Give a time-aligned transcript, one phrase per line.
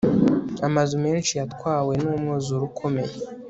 [0.67, 3.13] amazu menshi yatwawe numwuzure ukomeye